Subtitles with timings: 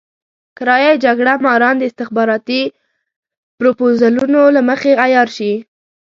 [0.57, 2.61] کرايه يي جګړه ماران د استخباراتي
[3.59, 5.53] پروپوزلونو له مخې عيار شي.